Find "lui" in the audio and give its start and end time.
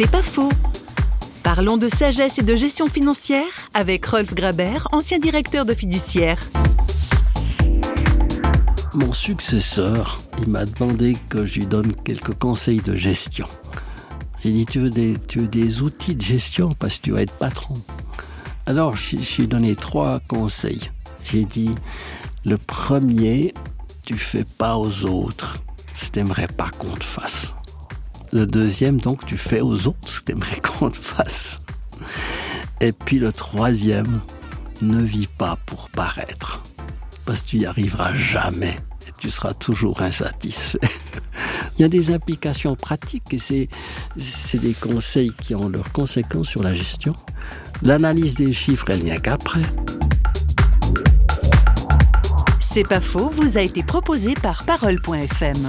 11.58-11.66, 19.38-19.42